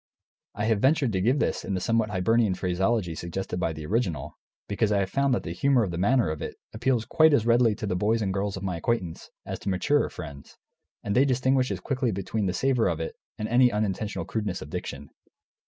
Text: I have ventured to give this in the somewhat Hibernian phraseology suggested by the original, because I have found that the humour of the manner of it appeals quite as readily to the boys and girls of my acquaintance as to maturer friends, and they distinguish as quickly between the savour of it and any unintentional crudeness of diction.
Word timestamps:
I 0.55 0.65
have 0.65 0.79
ventured 0.79 1.11
to 1.11 1.21
give 1.21 1.37
this 1.37 1.63
in 1.63 1.75
the 1.75 1.79
somewhat 1.79 2.09
Hibernian 2.09 2.55
phraseology 2.55 3.13
suggested 3.13 3.59
by 3.59 3.71
the 3.71 3.85
original, 3.85 4.35
because 4.67 4.91
I 4.91 4.97
have 5.01 5.11
found 5.11 5.31
that 5.35 5.43
the 5.43 5.51
humour 5.51 5.83
of 5.83 5.91
the 5.91 5.99
manner 5.99 6.31
of 6.31 6.41
it 6.41 6.55
appeals 6.73 7.05
quite 7.05 7.33
as 7.35 7.45
readily 7.45 7.75
to 7.75 7.85
the 7.85 7.95
boys 7.95 8.23
and 8.23 8.33
girls 8.33 8.57
of 8.57 8.63
my 8.63 8.77
acquaintance 8.77 9.29
as 9.45 9.59
to 9.59 9.69
maturer 9.69 10.09
friends, 10.09 10.57
and 11.03 11.15
they 11.15 11.23
distinguish 11.23 11.69
as 11.69 11.81
quickly 11.81 12.09
between 12.11 12.47
the 12.47 12.53
savour 12.53 12.87
of 12.87 12.99
it 12.99 13.13
and 13.37 13.47
any 13.47 13.71
unintentional 13.71 14.25
crudeness 14.25 14.59
of 14.63 14.71
diction. 14.71 15.11